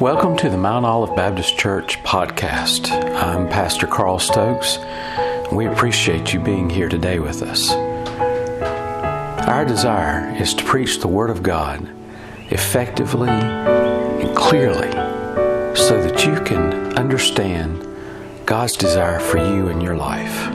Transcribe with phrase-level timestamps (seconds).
[0.00, 2.90] Welcome to the Mount Olive Baptist Church podcast.
[3.14, 4.78] I'm Pastor Carl Stokes.
[5.50, 7.70] We appreciate you being here today with us.
[9.48, 11.88] Our desire is to preach the Word of God
[12.50, 14.90] effectively and clearly
[15.74, 17.88] so that you can understand
[18.44, 20.52] God's desire for you in your life.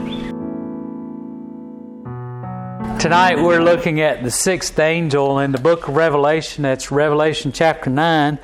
[3.02, 6.62] Tonight we're looking at the sixth angel in the book of Revelation.
[6.62, 8.38] That's Revelation chapter 9,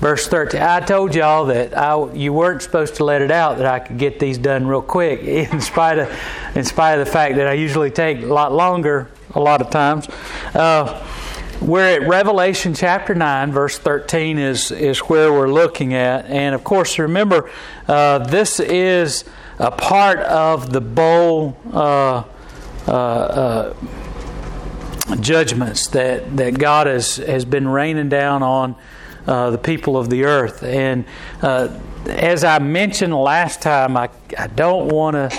[0.00, 0.60] verse 13.
[0.60, 3.98] I told y'all that I, you weren't supposed to let it out that I could
[3.98, 6.12] get these done real quick, in spite of,
[6.54, 9.70] in spite of the fact that I usually take a lot longer a lot of
[9.70, 10.08] times.
[10.54, 11.04] Uh,
[11.60, 16.26] we're at Revelation chapter 9, verse 13 is, is where we're looking at.
[16.26, 17.50] And of course, remember,
[17.88, 19.24] uh, this is
[19.58, 21.56] a part of the bowl.
[21.72, 22.24] Uh,
[22.86, 23.74] uh, uh,
[25.20, 28.76] judgments that, that God has, has been raining down on
[29.26, 30.62] uh, the people of the earth.
[30.62, 31.04] And
[31.42, 31.68] uh,
[32.06, 35.30] as I mentioned last time, I, I don't want to.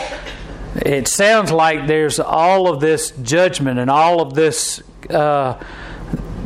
[0.75, 5.63] It sounds like there's all of this judgment and all of this uh,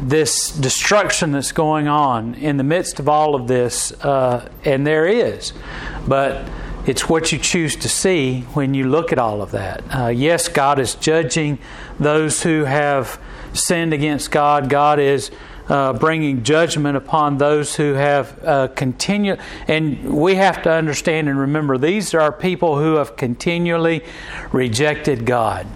[0.01, 5.05] this destruction that's going on in the midst of all of this, uh, and there
[5.05, 5.53] is,
[6.07, 6.47] but
[6.85, 9.83] it's what you choose to see when you look at all of that.
[9.93, 11.59] Uh, yes, God is judging
[11.99, 13.21] those who have
[13.53, 14.69] sinned against God.
[14.69, 15.31] God is
[15.69, 19.39] uh, bringing judgment upon those who have uh, continued.
[19.67, 24.03] And we have to understand and remember these are people who have continually
[24.51, 25.67] rejected God.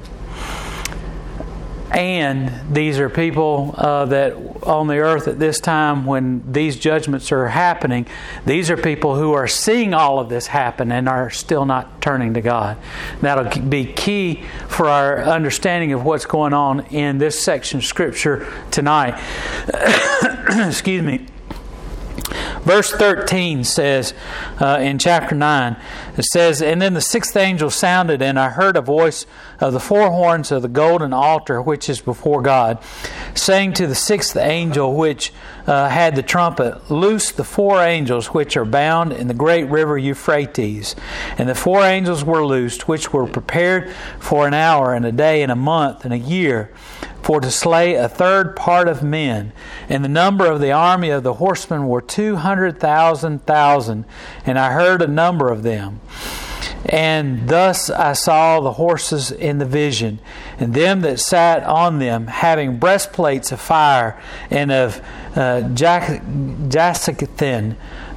[1.94, 7.32] And these are people uh, that on the earth at this time when these judgments
[7.32, 8.08] are happening,
[8.48, 12.34] these are people who are seeing all of this happen and are still not turning
[12.34, 12.78] to God.
[13.22, 18.52] That'll be key for our understanding of what's going on in this section of Scripture
[18.72, 19.22] tonight.
[20.68, 21.28] Excuse me.
[22.64, 24.14] Verse 13 says
[24.62, 25.76] uh, in chapter 9,
[26.18, 29.26] it says, And then the sixth angel sounded, and I heard a voice
[29.60, 32.78] of the four horns of the golden altar which is before God,
[33.36, 35.34] saying to the sixth angel which
[35.68, 39.98] uh, had the trumpet, Loose the four angels which are bound in the great river
[39.98, 40.96] Euphrates.
[41.38, 45.44] And the four angels were loosed, which were prepared for an hour, and a day,
[45.44, 46.72] and a month, and a year
[47.24, 49.54] for to slay a third part of men.
[49.90, 54.06] And the number of the army of the horsemen were two hundred thousand thousand,
[54.46, 56.02] and I heard a number of them.
[56.86, 60.20] And thus I saw the horses in the vision,
[60.60, 65.02] and them that sat on them, having breastplates of fire and of
[65.36, 65.62] uh,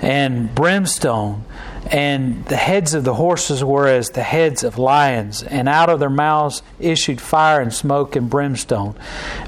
[0.03, 1.45] and brimstone
[1.87, 6.01] and the heads of the horses were as the heads of lions, and out of
[6.01, 8.97] their mouths issued fire and smoke and brimstone.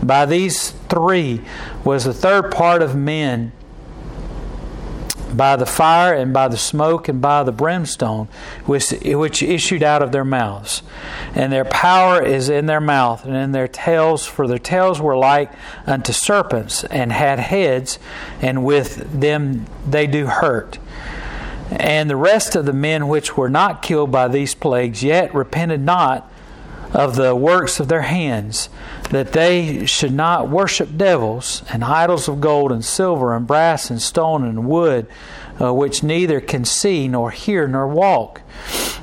[0.02, 1.40] By these three
[1.84, 3.52] was the third part of men
[5.34, 8.28] by the fire and by the smoke and by the brimstone
[8.64, 10.82] which, which issued out of their mouths.
[11.34, 15.16] And their power is in their mouth and in their tails, for their tails were
[15.16, 15.52] like
[15.86, 17.98] unto serpents and had heads,
[18.40, 20.78] and with them they do hurt.
[21.70, 25.80] And the rest of the men which were not killed by these plagues yet repented
[25.80, 26.30] not
[26.92, 28.70] of the works of their hands,
[29.10, 34.00] that they should not worship devils and idols of gold and silver and brass and
[34.00, 35.06] stone and wood,
[35.60, 38.40] uh, which neither can see nor hear nor walk.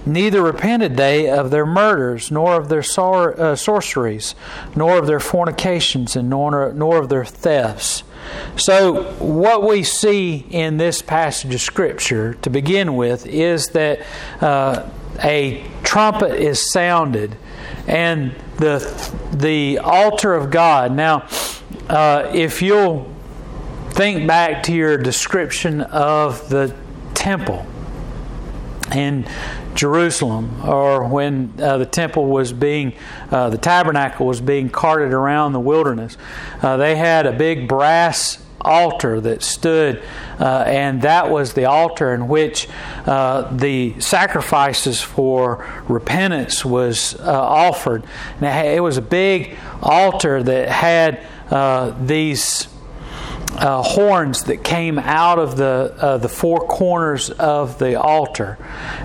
[0.05, 4.35] Neither repented they of their murders, nor of their sor- uh, sorceries,
[4.75, 8.03] nor of their fornications, and nor, nor of their thefts.
[8.57, 14.05] So, what we see in this passage of Scripture to begin with is that
[14.41, 14.89] uh,
[15.23, 17.37] a trumpet is sounded
[17.87, 18.79] and the,
[19.33, 20.91] the altar of God.
[20.91, 21.27] Now,
[21.89, 23.11] uh, if you'll
[23.91, 26.75] think back to your description of the
[27.13, 27.65] temple
[28.93, 29.25] in
[29.75, 32.93] Jerusalem, or when uh, the temple was being,
[33.29, 36.17] uh, the tabernacle was being carted around the wilderness,
[36.61, 40.01] uh, they had a big brass altar that stood,
[40.39, 42.67] uh, and that was the altar in which
[43.05, 48.03] uh, the sacrifices for repentance was uh, offered.
[48.41, 51.21] Now, it was a big altar that had
[52.07, 52.67] these
[53.57, 58.57] uh, horns that came out of the uh, the four corners of the altar,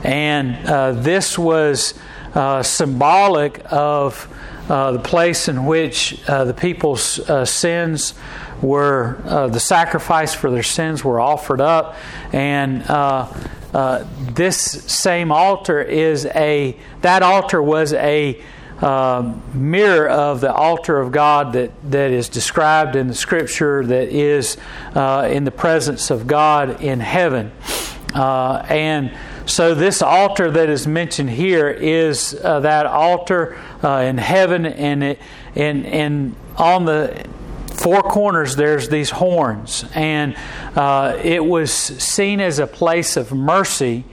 [0.02, 1.94] and uh, this was
[2.34, 4.28] uh, symbolic of
[4.68, 8.14] uh, the place in which uh, the people's sins
[8.60, 11.96] were the sacrifice for their sins were offered up,
[12.32, 12.82] and
[14.34, 18.40] this same altar is a that altar was a
[18.80, 24.08] uh, mirror of the altar of God that, that is described in the scripture that
[24.08, 24.56] is
[24.94, 27.52] uh, in the presence of God in heaven.
[28.14, 29.16] Uh, and
[29.46, 35.02] so, this altar that is mentioned here is uh, that altar uh, in heaven, and,
[35.02, 35.18] it,
[35.54, 37.26] and, and on the
[37.74, 40.36] four corners there's these horns, and
[40.76, 44.04] uh, it was seen as a place of mercy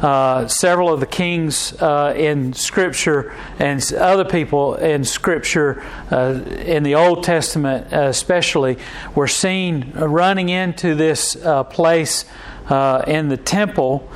[0.00, 6.82] uh, several of the kings uh, in Scripture and other people in Scripture, uh, in
[6.82, 8.78] the Old Testament especially,
[9.14, 12.24] were seen running into this uh, place
[12.68, 14.08] uh, in the temple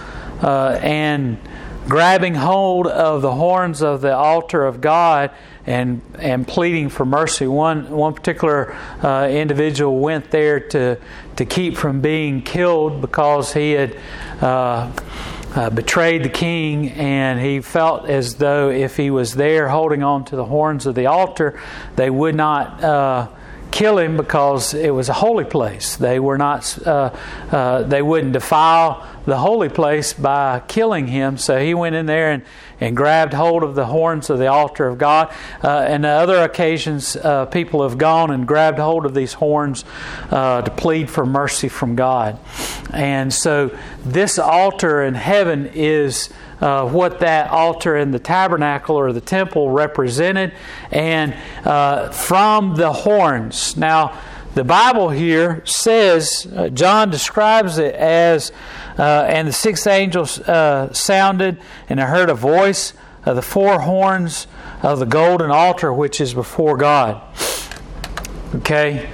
[0.42, 1.38] and
[1.88, 5.30] grabbing hold of the horns of the altar of God
[5.66, 7.46] and and pleading for mercy.
[7.46, 10.98] One one particular uh, individual went there to
[11.36, 13.96] to keep from being killed because he had.
[14.40, 14.90] Uh,
[15.54, 20.24] uh, betrayed the king, and he felt as though if he was there holding on
[20.26, 21.60] to the horns of the altar,
[21.96, 23.28] they would not uh,
[23.70, 25.96] kill him because it was a holy place.
[25.96, 26.86] They were not.
[26.86, 27.10] Uh,
[27.50, 31.38] uh they wouldn't defile the holy place by killing him.
[31.38, 32.42] So he went in there and
[32.84, 35.32] and grabbed hold of the horns of the altar of God.
[35.62, 39.84] Uh, and other occasions, uh, people have gone and grabbed hold of these horns
[40.30, 42.38] uh, to plead for mercy from God.
[42.92, 46.28] And so this altar in heaven is.
[46.60, 50.52] Uh, what that altar in the tabernacle or the temple represented,
[50.90, 51.34] and
[51.64, 53.76] uh, from the horns.
[53.76, 54.18] Now,
[54.54, 58.52] the Bible here says, uh, John describes it as
[58.98, 62.92] uh, and the sixth angel uh, sounded, and I heard a voice
[63.24, 64.46] of the four horns
[64.82, 67.20] of the golden altar which is before God.
[68.54, 69.08] Okay?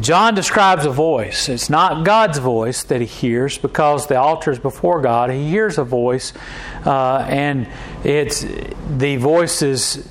[0.00, 1.48] John describes a voice.
[1.48, 5.30] It's not God's voice that he hears because the altar is before God.
[5.30, 6.32] He hears a voice,
[6.84, 7.68] uh, and
[8.04, 8.46] it's
[8.90, 10.08] the voice is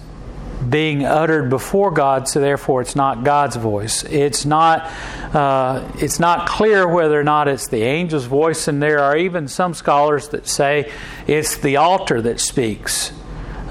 [0.70, 4.04] being uttered before God, so therefore it's not God's voice.
[4.04, 4.86] It's not
[5.34, 9.48] uh, it's not clear whether or not it's the angel's voice, and there are even
[9.48, 10.92] some scholars that say
[11.28, 13.12] it's the altar that speaks.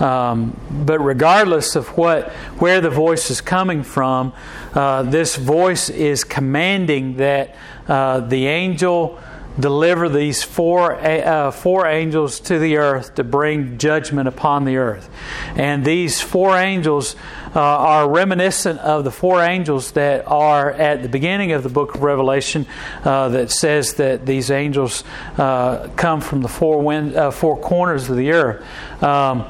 [0.00, 4.32] Um, but regardless of what where the voice is coming from,
[4.75, 7.55] uh, this voice is commanding that
[7.87, 9.20] uh, the angel
[9.59, 15.09] deliver these four, uh, four angels to the earth to bring judgment upon the earth.
[15.55, 17.15] And these four angels
[17.55, 21.95] uh, are reminiscent of the four angels that are at the beginning of the book
[21.95, 22.67] of Revelation
[23.05, 25.05] uh, that says that these angels
[25.39, 28.65] uh, come from the four, wind, uh, four corners of the earth.
[29.03, 29.49] Um,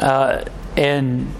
[0.00, 0.44] uh,
[0.76, 1.32] and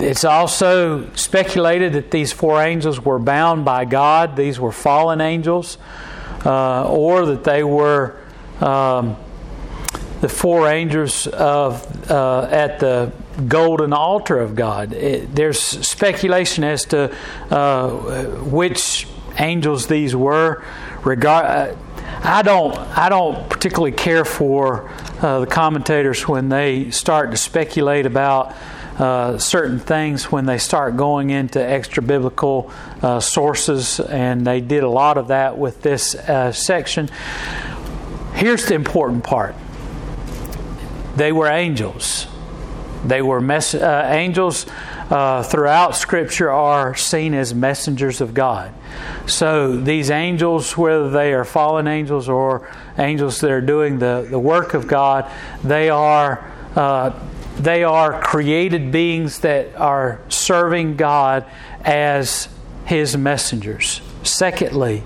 [0.00, 4.34] it's also speculated that these four angels were bound by God.
[4.34, 5.78] These were fallen angels
[6.44, 8.20] uh, or that they were
[8.60, 9.16] um,
[10.20, 13.12] the four angels of uh, at the
[13.46, 14.92] golden altar of God.
[14.92, 17.14] It, there's speculation as to
[17.50, 17.90] uh,
[18.42, 19.06] which
[19.38, 20.64] angels these were.
[21.04, 21.76] Regard, uh,
[22.22, 22.76] I don't.
[22.76, 24.90] I don't particularly care for
[25.20, 28.56] uh, the commentators when they start to speculate about
[28.98, 32.70] uh, certain things when they start going into extra biblical
[33.02, 37.08] uh, sources, and they did a lot of that with this uh, section.
[38.34, 39.54] Here's the important part
[41.16, 42.26] they were angels.
[43.04, 44.66] They were mess- uh, angels
[45.10, 48.72] uh, throughout Scripture are seen as messengers of God.
[49.26, 54.38] So these angels, whether they are fallen angels or angels that are doing the, the
[54.38, 55.30] work of God,
[55.62, 57.10] they are uh,
[57.58, 61.44] they are created beings that are serving God
[61.82, 62.48] as
[62.84, 64.00] His messengers.
[64.22, 65.02] Secondly,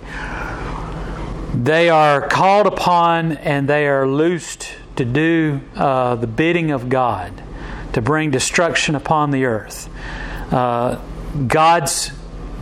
[1.54, 7.42] they are called upon and they are loosed to do uh, the bidding of God,
[7.92, 9.88] to bring destruction upon the earth.
[10.52, 11.00] Uh,
[11.46, 12.12] God's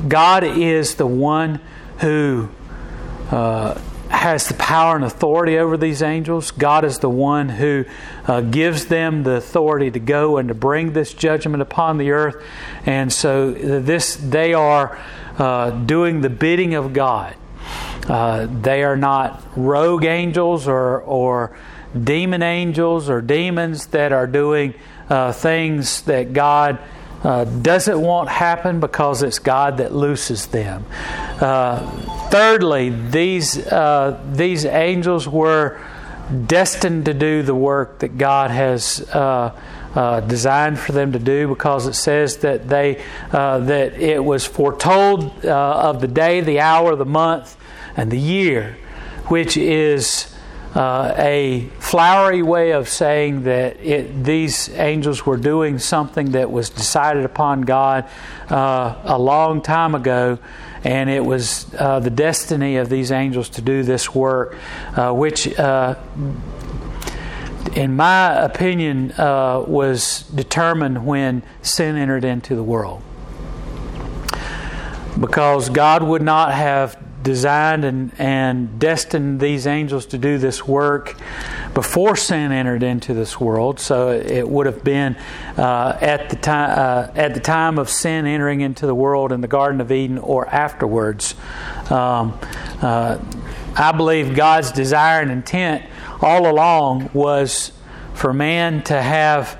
[0.08, 1.60] God is the one
[1.98, 2.48] who
[3.30, 6.50] uh, has the power and authority over these angels.
[6.50, 7.84] God is the one who
[8.26, 12.44] uh, gives them the authority to go and to bring this judgment upon the earth.
[12.84, 14.98] And so this they are
[15.38, 17.34] uh, doing the bidding of God.
[18.08, 21.56] Uh, they are not rogue angels or or
[21.98, 24.74] demon angels or demons that are doing
[25.08, 26.78] uh, things that God
[27.22, 30.84] uh, doesn't want happen because it's God that looses them.
[31.40, 35.80] Uh, thirdly, these uh, these angels were
[36.46, 39.00] destined to do the work that God has.
[39.10, 39.58] Uh,
[39.92, 44.46] uh, designed for them to do because it says that they uh, that it was
[44.46, 47.56] foretold of the day, the hour, the month,
[47.96, 48.76] and the year,
[49.26, 50.29] which is
[50.74, 56.70] uh, a flowery way of saying that it, these angels were doing something that was
[56.70, 58.08] decided upon God
[58.48, 60.38] uh, a long time ago,
[60.84, 64.56] and it was uh, the destiny of these angels to do this work,
[64.96, 65.96] uh, which uh,
[67.74, 73.02] in my opinion, uh, was determined when sin entered into the world.
[75.18, 81.16] Because God would not have designed and, and destined these angels to do this work
[81.74, 83.78] before sin entered into this world.
[83.78, 85.16] So it would have been
[85.56, 89.40] uh, at the time uh, at the time of sin entering into the world in
[89.40, 91.34] the Garden of Eden or afterwards.
[91.90, 92.38] Um,
[92.80, 93.18] uh,
[93.76, 95.84] I believe God's desire and intent
[96.20, 97.72] all along was
[98.14, 99.58] for man to have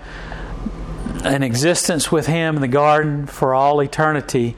[1.24, 4.56] an existence with Him in the garden for all eternity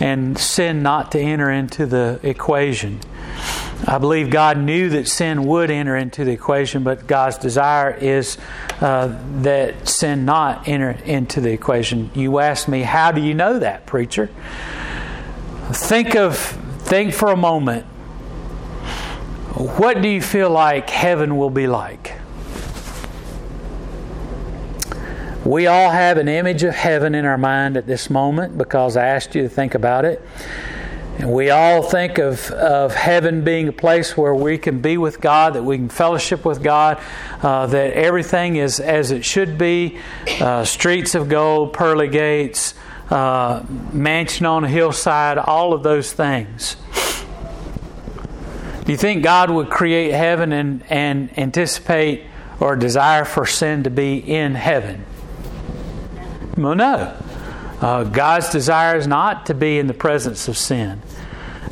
[0.00, 3.00] and sin not to enter into the equation.
[3.86, 8.38] I believe God knew that sin would enter into the equation, but God's desire is
[8.80, 12.10] uh, that sin not enter into the equation.
[12.14, 14.30] You ask me, how do you know that, preacher?
[15.72, 17.84] Think of think for a moment.
[19.54, 22.15] What do you feel like heaven will be like?
[25.46, 29.06] We all have an image of heaven in our mind at this moment because I
[29.06, 30.20] asked you to think about it.
[31.18, 35.20] And we all think of, of heaven being a place where we can be with
[35.20, 37.00] God, that we can fellowship with God,
[37.42, 40.00] uh, that everything is as it should be
[40.40, 42.74] uh, streets of gold, pearly gates,
[43.10, 46.74] uh, mansion on a hillside, all of those things.
[48.84, 52.24] Do you think God would create heaven and, and anticipate
[52.58, 55.04] or desire for sin to be in heaven?
[56.56, 57.14] Well, no.
[57.80, 61.02] Uh, God's desire is not to be in the presence of sin.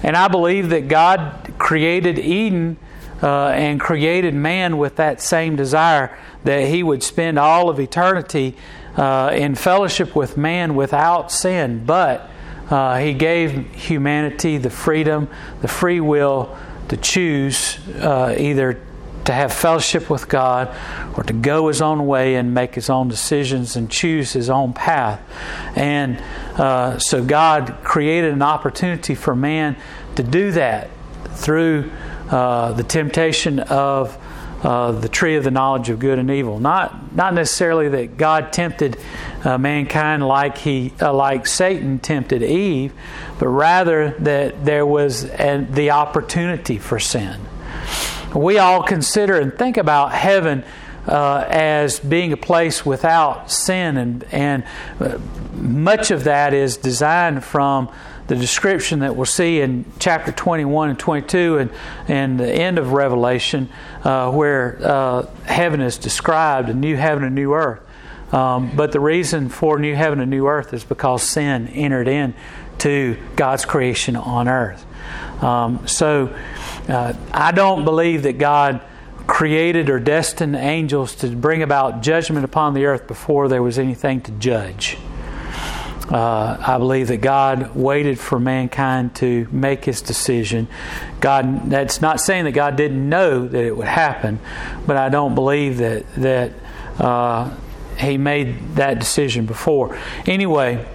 [0.03, 2.76] And I believe that God created Eden
[3.23, 8.55] uh, and created man with that same desire that he would spend all of eternity
[8.97, 11.85] uh, in fellowship with man without sin.
[11.87, 12.29] But
[12.69, 15.29] uh, he gave humanity the freedom,
[15.62, 16.55] the free will
[16.88, 18.83] to choose uh, either
[19.25, 20.75] to have fellowship with God
[21.16, 24.73] or to go his own way and make his own decisions and choose his own
[24.73, 25.21] path.
[25.76, 26.19] And
[26.59, 29.76] uh, so God created an opportunity for man
[30.16, 30.90] to do that
[31.31, 31.90] through
[32.31, 34.19] uh, the temptation of.
[34.62, 36.59] Uh, the tree of the knowledge of good and evil.
[36.59, 38.97] Not not necessarily that God tempted
[39.45, 42.95] uh, mankind like he uh, like Satan tempted Eve,
[43.38, 47.38] but rather that there was an, the opportunity for sin
[48.35, 50.64] we all consider and think about heaven
[51.07, 54.64] uh, as being a place without sin, and, and
[55.00, 55.19] uh,
[55.53, 57.93] much of that is designed from
[58.26, 61.71] the description that we'll see in chapter 21 and 22 and,
[62.09, 63.69] and the end of Revelation,
[64.03, 67.83] uh, where uh, heaven is described a new heaven and new earth.
[68.33, 72.35] Um, but the reason for new heaven and new earth is because sin entered in
[72.79, 74.85] to God's creation on earth.
[75.43, 76.35] Um, so
[76.88, 78.81] uh, I don't believe that God
[79.26, 84.21] created or destined angels to bring about judgment upon the earth before there was anything
[84.21, 84.99] to judge.
[86.11, 90.69] Uh, I believe that God waited for mankind to make his decision.
[91.21, 94.38] God, that's not saying that God didn't know that it would happen,
[94.87, 96.53] but I don't believe that that
[96.99, 97.57] uh,
[97.99, 99.99] He made that decision before.
[100.26, 100.87] Anyway,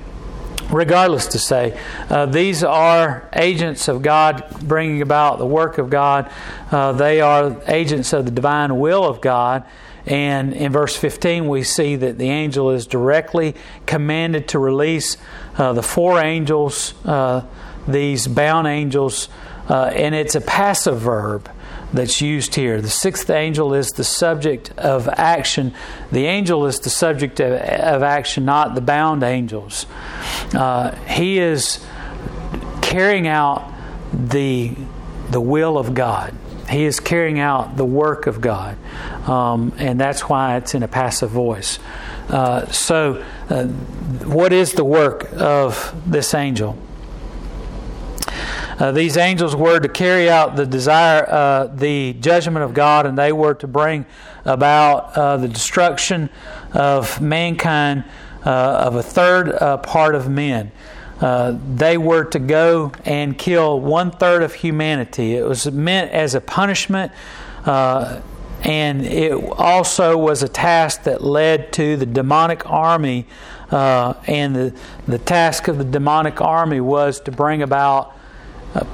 [0.71, 1.79] regardless to say.
[2.09, 6.31] Uh, these are agents of God bringing about the work of God.
[6.71, 9.65] Uh, they are agents of the divine will of God.
[10.05, 15.17] And in verse 15, we see that the angel is directly commanded to release
[15.57, 17.45] uh, the four angels, uh,
[17.88, 19.29] these bound angels,
[19.69, 21.49] uh, and it's a passive verb
[21.93, 22.81] that's used here.
[22.81, 25.74] The sixth angel is the subject of action.
[26.12, 29.86] The angel is the subject of, of action, not the bound angels.
[30.53, 31.84] Uh, he is
[32.81, 33.72] carrying out
[34.13, 34.75] the
[35.29, 36.34] the will of God.
[36.69, 38.77] He is carrying out the work of God,
[39.27, 41.79] um, and that's why it's in a passive voice.
[42.29, 46.77] Uh, so, uh, what is the work of this angel?
[48.79, 53.17] Uh, these angels were to carry out the desire, uh, the judgment of God, and
[53.17, 54.05] they were to bring
[54.45, 56.29] about uh, the destruction
[56.71, 58.05] of mankind,
[58.45, 60.71] uh, of a third uh, part of men.
[61.19, 65.36] Uh, they were to go and kill one third of humanity.
[65.36, 67.12] It was meant as a punishment,
[67.65, 73.27] and it also was a task that led to the demonic army.
[73.69, 74.74] and the,
[75.05, 78.18] the task of the demonic army was to bring about uh,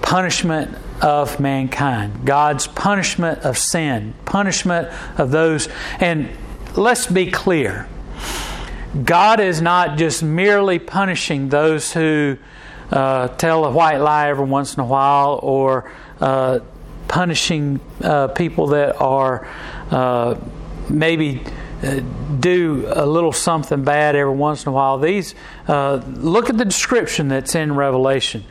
[0.01, 4.87] punishment of mankind, God's punishment of sin, punishment
[5.19, 5.67] of those.
[5.99, 6.29] And
[6.75, 7.87] let's be clear
[9.03, 12.37] God is not just merely punishing those who
[12.91, 15.91] uh, tell a white lie every once in a while or
[16.21, 16.59] uh,
[17.09, 19.45] punishing uh, people that are
[19.91, 20.39] uh,
[20.89, 21.49] maybe uh,
[22.39, 24.97] do a little something bad every once in a while.
[24.97, 25.35] These
[25.67, 28.43] uh, look at the description that's in Revelation.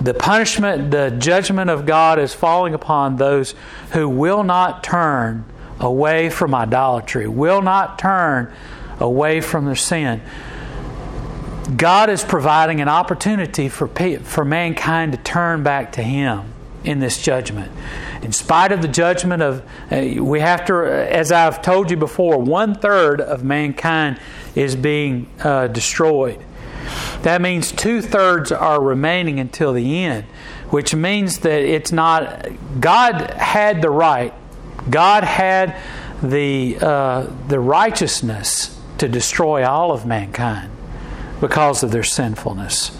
[0.00, 3.54] The punishment, the judgment of God is falling upon those
[3.92, 5.44] who will not turn
[5.80, 8.52] away from idolatry, will not turn
[8.98, 10.22] away from their sin.
[11.76, 16.52] God is providing an opportunity for, for mankind to turn back to Him
[16.84, 17.70] in this judgment.
[18.22, 22.38] In spite of the judgment of, uh, we have to, as I've told you before,
[22.38, 24.20] one third of mankind
[24.54, 26.42] is being uh, destroyed.
[27.22, 30.24] That means two thirds are remaining until the end,
[30.70, 32.46] which means that it's not,
[32.80, 34.32] God had the right,
[34.88, 35.76] God had
[36.22, 40.70] the, uh, the righteousness to destroy all of mankind
[41.40, 42.96] because of their sinfulness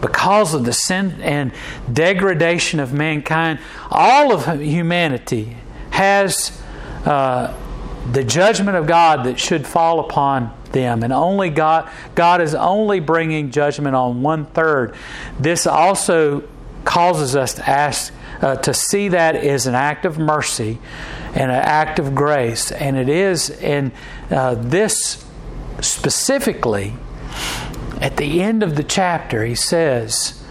[0.00, 1.52] because of the sin and
[1.92, 3.58] degradation of mankind,
[3.90, 5.56] all of humanity
[5.90, 6.60] has
[7.04, 7.54] uh,
[8.12, 13.00] the judgment of God that should fall upon them, and only God God is only
[13.00, 14.94] bringing judgment on one third.
[15.38, 16.44] This also
[16.84, 20.78] causes us to ask uh, to see that as an act of mercy
[21.34, 23.92] and an act of grace, and it is in
[24.30, 25.24] uh, this
[25.80, 26.94] specifically
[28.00, 30.42] at the end of the chapter, he says,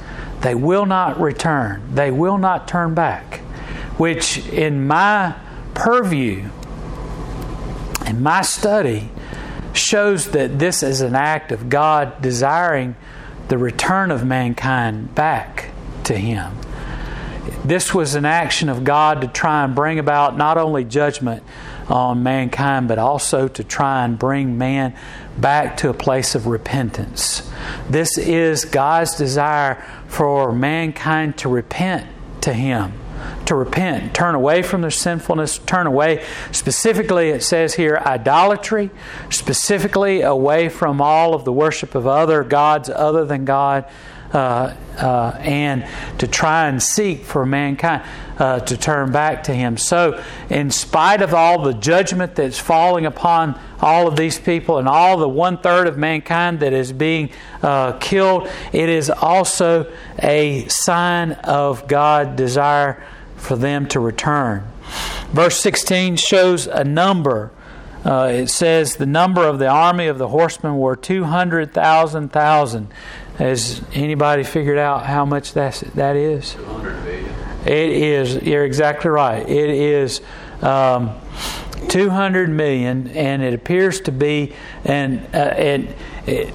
[0.41, 3.39] They will not return, they will not turn back,
[3.97, 5.35] which in my
[5.73, 6.49] purview,
[8.05, 9.09] in my study,
[9.73, 12.95] shows that this is an act of God desiring
[13.47, 15.71] the return of mankind back
[16.05, 16.53] to Him.
[17.63, 21.43] This was an action of God to try and bring about not only judgment
[21.89, 24.95] on mankind, but also to try and bring man
[25.37, 27.49] back to a place of repentance.
[27.89, 32.07] This is God's desire for mankind to repent
[32.41, 32.93] to Him.
[33.47, 36.23] To repent, turn away from their sinfulness, turn away.
[36.51, 38.91] Specifically, it says here idolatry,
[39.29, 43.85] specifically away from all of the worship of other gods other than God,
[44.33, 45.87] uh, uh, and
[46.19, 48.03] to try and seek for mankind
[48.39, 49.77] uh, to turn back to Him.
[49.77, 54.87] So, in spite of all the judgment that's falling upon all of these people and
[54.87, 57.29] all the one third of mankind that is being
[57.61, 63.03] uh, killed, it is also a sign of God's desire
[63.35, 64.67] for them to return.
[65.31, 67.51] Verse 16 shows a number.
[68.05, 72.87] Uh, it says the number of the army of the horsemen were 200,000 thousand.
[73.37, 76.53] Has anybody figured out how much that's, that is?
[76.53, 77.36] 200 billion.
[77.67, 79.47] It is, you're exactly right.
[79.47, 80.21] It is
[80.61, 81.19] um,
[81.89, 84.53] 200 million, and it appears to be,
[84.85, 85.93] and, uh, and
[86.25, 86.53] it,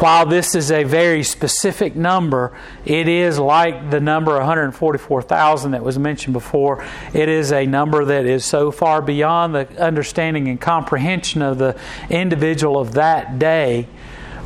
[0.00, 5.96] while this is a very specific number, it is like the number 144,000 that was
[5.96, 6.84] mentioned before.
[7.14, 11.78] It is a number that is so far beyond the understanding and comprehension of the
[12.08, 13.86] individual of that day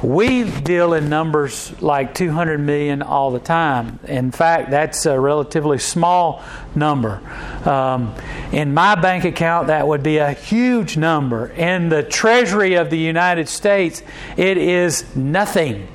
[0.04, 3.98] we deal in numbers like 200 million all the time.
[4.06, 6.42] In fact, that's a relatively small
[6.74, 7.22] number.
[7.64, 8.14] Um,
[8.52, 11.46] in my bank account, that would be a huge number.
[11.48, 14.02] In the Treasury of the United States,
[14.36, 15.88] it is nothing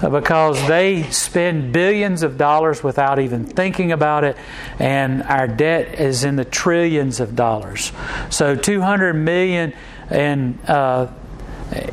[0.00, 4.36] because they spend billions of dollars without even thinking about it,
[4.78, 7.92] and our debt is in the trillions of dollars.
[8.30, 9.74] So, 200 million
[10.10, 11.12] in uh,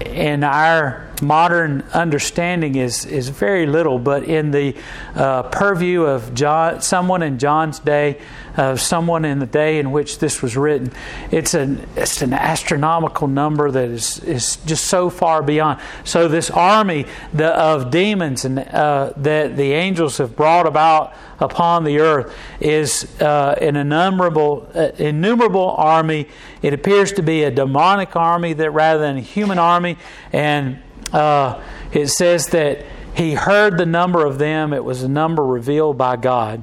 [0.06, 4.76] in our modern understanding is, is very little, but in the
[5.16, 8.20] uh, purview of John, someone in John's day,
[8.58, 10.92] uh, someone in the day in which this was written,
[11.32, 15.80] it's an, it's an astronomical number that is, is just so far beyond.
[16.04, 21.84] So, this army the, of demons and, uh, that the angels have brought about upon
[21.84, 26.28] the earth is uh, an innumerable, uh, innumerable army.
[26.62, 29.98] It appears to be a demonic army that rather than a human army,
[30.34, 30.80] and
[31.12, 34.74] uh, it says that he heard the number of them.
[34.74, 36.62] It was a number revealed by God.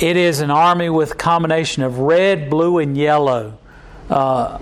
[0.00, 3.58] It is an army with a combination of red, blue, and yellow
[4.10, 4.58] uh,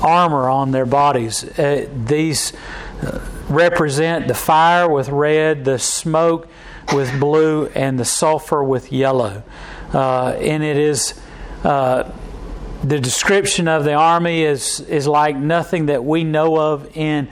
[0.00, 1.44] armor on their bodies.
[1.58, 2.52] Uh, these
[3.02, 6.48] uh, represent the fire with red, the smoke
[6.94, 9.42] with blue, and the sulfur with yellow.
[9.92, 11.20] Uh, and it is
[11.64, 12.10] uh,
[12.88, 17.28] the description of the army is, is like nothing that we know of in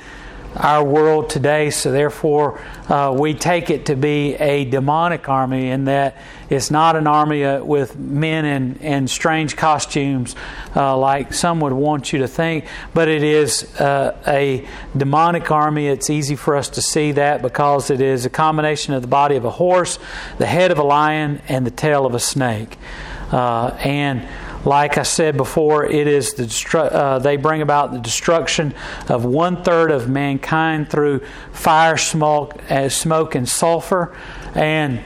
[0.55, 5.87] our world today, so therefore uh, we take it to be a demonic army in
[5.87, 6.17] that
[6.51, 10.37] it's not an army uh, with men in, in strange costumes
[10.75, 14.67] uh, like some would want you to think, but it is uh, a
[14.97, 15.89] demonic army.
[15.89, 19.37] It's easy for us to see that because it is a combination of the body
[19.37, 19.99] of a horse,
[20.39, 22.77] the head of a lion, and the tail of a snake.
[23.33, 24.27] Uh, and
[24.65, 28.75] like I said before, it is the destru- uh, they bring about the destruction
[29.09, 31.21] of one third of mankind through
[31.53, 34.17] fire, smoke, uh, smoke, and sulfur.
[34.55, 35.01] And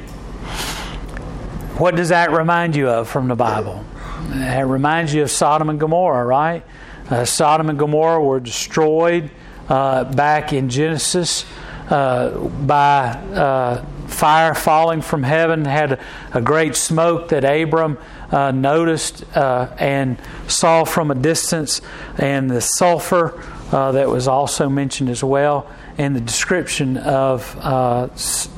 [1.77, 3.85] what does that remind you of from the Bible?
[4.33, 6.65] It reminds you of Sodom and Gomorrah, right?
[7.09, 9.31] Uh, Sodom and Gomorrah were destroyed
[9.69, 11.45] uh, back in Genesis
[11.89, 16.01] uh, by uh, fire falling from heaven, had
[16.33, 17.99] a, great smoke that Abram
[18.31, 20.19] uh, noticed uh, and
[20.49, 21.81] saw from a distance,
[22.19, 23.43] and the sulfur
[23.73, 28.07] uh, that was also mentioned as well, and the description of uh,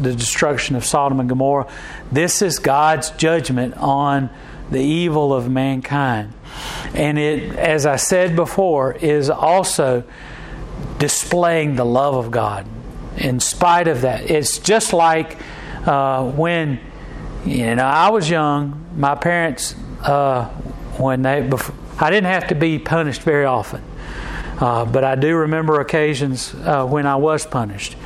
[0.00, 1.70] the destruction of Sodom and Gomorrah.
[2.10, 4.30] This is God's judgment on
[4.70, 6.32] the evil of mankind.
[6.94, 10.04] And it, as I said before, is also
[10.98, 12.66] displaying the love of God.
[13.16, 15.38] In spite of that, it's just like
[15.86, 16.80] uh, when
[17.44, 20.46] you know I was young my parents, uh,
[20.98, 23.82] when they, before, I didn't have to be punished very often.
[24.58, 27.96] Uh, but I do remember occasions uh, when I was punished.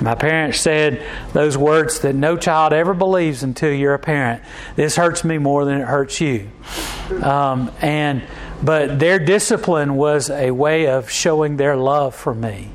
[0.00, 4.42] My parents said those words that no child ever believes until you're a parent.
[4.76, 6.50] This hurts me more than it hurts you.
[7.22, 8.22] Um, and
[8.62, 12.70] but their discipline was a way of showing their love for me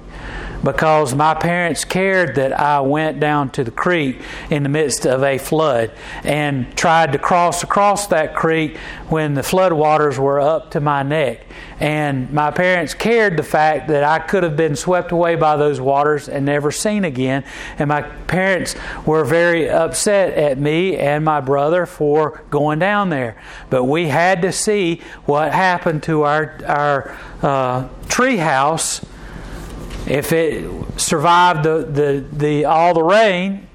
[0.63, 5.23] because my parents cared that I went down to the creek in the midst of
[5.23, 5.91] a flood
[6.23, 8.77] and tried to cross across that creek
[9.09, 11.41] when the flood waters were up to my neck.
[11.79, 15.79] And my parents cared the fact that I could have been swept away by those
[15.79, 17.43] waters and never seen again.
[17.77, 23.41] And my parents were very upset at me and my brother for going down there.
[23.69, 29.05] But we had to see what happened to our our uh, tree house
[30.07, 33.67] if it survived the, the, the all the rain.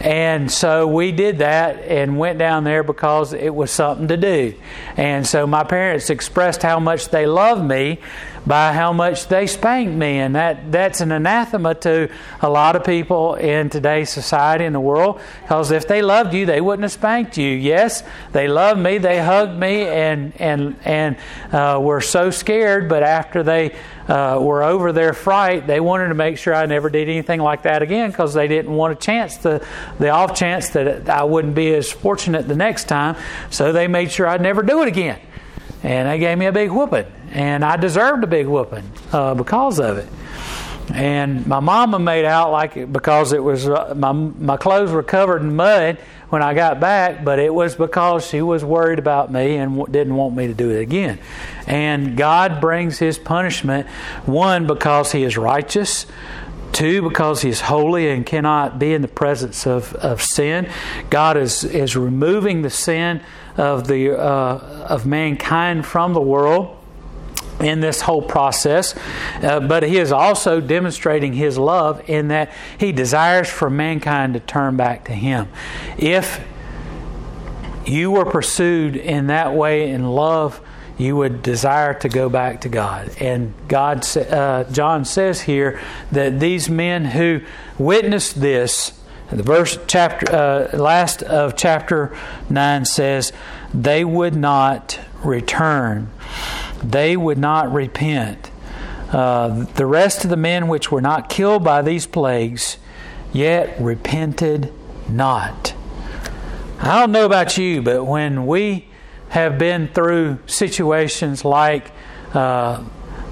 [0.00, 4.54] And so we did that and went down there because it was something to do.
[4.96, 8.00] And so my parents expressed how much they loved me
[8.46, 10.18] by how much they spanked me.
[10.18, 14.80] And that, that's an anathema to a lot of people in today's society in the
[14.80, 17.50] world because if they loved you, they wouldn't have spanked you.
[17.50, 18.02] Yes,
[18.32, 21.16] they loved me, they hugged me, and, and, and
[21.52, 23.74] uh, were so scared, but after they
[24.08, 27.62] uh, were over their fright, they wanted to make sure I never did anything like
[27.62, 29.64] that again because they didn't want a chance, to,
[29.98, 33.16] the off chance that I wouldn't be as fortunate the next time.
[33.50, 35.20] So they made sure I'd never do it again.
[35.82, 39.80] And they gave me a big whooping and I deserved a big whooping uh, because
[39.80, 40.08] of it.
[40.92, 45.02] And my mama made out like it because it was uh, my my clothes were
[45.02, 49.30] covered in mud when I got back, but it was because she was worried about
[49.30, 51.18] me and w- didn't want me to do it again.
[51.66, 53.86] And God brings His punishment
[54.26, 56.06] one because He is righteous.
[56.72, 60.70] Two, because he is holy and cannot be in the presence of, of sin.
[61.10, 63.20] God is, is removing the sin
[63.58, 66.81] of, the, uh, of mankind from the world
[67.62, 68.94] in this whole process,
[69.42, 74.40] uh, but he is also demonstrating his love in that he desires for mankind to
[74.40, 75.48] turn back to him.
[75.96, 76.44] If
[77.86, 80.60] you were pursued in that way in love,
[80.98, 83.10] you would desire to go back to God.
[83.18, 85.80] And God, uh, John says here
[86.12, 87.40] that these men who
[87.78, 92.16] witnessed this, the verse chapter uh, last of chapter
[92.50, 93.32] nine says,
[93.72, 96.10] they would not return
[96.82, 98.50] they would not repent.
[99.10, 102.78] Uh, the rest of the men which were not killed by these plagues
[103.32, 104.72] yet repented
[105.08, 105.74] not.
[106.80, 108.88] I don't know about you, but when we
[109.28, 111.90] have been through situations like
[112.34, 112.84] uh,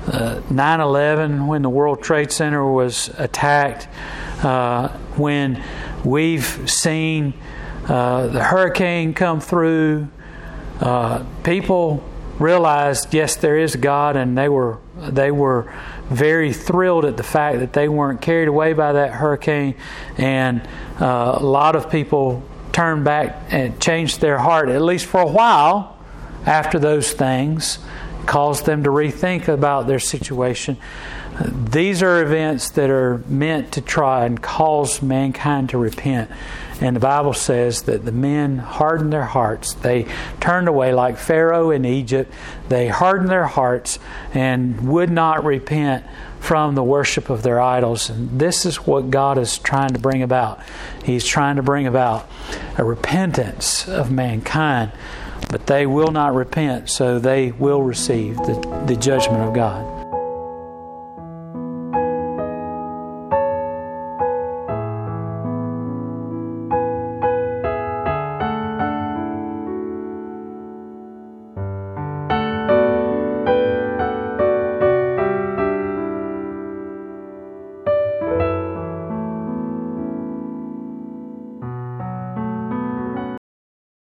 [0.07, 3.89] uh, 9 11, when the World Trade Center was attacked,
[4.45, 5.63] uh, when
[6.05, 7.35] we've seen
[7.87, 10.09] uh, the hurricane come through,
[10.81, 12.03] uh, people
[12.41, 15.73] realized, yes, there is God, and they were they were
[16.09, 19.75] very thrilled at the fact that they weren't carried away by that hurricane,
[20.17, 20.67] and
[21.01, 25.27] uh, a lot of people turned back and changed their heart, at least for a
[25.27, 25.99] while,
[26.47, 27.79] after those things,
[28.27, 30.77] caused them to rethink about their situation.
[31.43, 36.31] These are events that are meant to try and cause mankind to repent.
[36.81, 39.75] And the Bible says that the men hardened their hearts.
[39.75, 40.07] They
[40.41, 42.33] turned away like Pharaoh in Egypt.
[42.71, 43.99] They hardened their hearts
[44.33, 46.07] and would not repent
[46.41, 48.09] from the worship of their idols.
[48.09, 50.61] And this is what God is trying to bring about.
[51.05, 52.29] He's trying to bring about
[52.79, 54.91] a repentance of mankind,
[55.51, 60.00] but they will not repent, so they will receive the, the judgment of God.